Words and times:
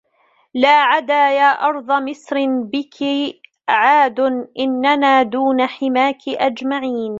لا 0.53 0.81
عَدَا 0.83 1.13
يا 1.29 1.49
أرضَ 1.49 1.91
مِصْرٍ 1.91 2.45
بِك 2.63 2.95
عَاد 3.69 4.19
إنَّنا 4.59 5.23
دُونَ 5.23 5.65
حِمَاكِ 5.67 6.21
أجمعين 6.29 7.09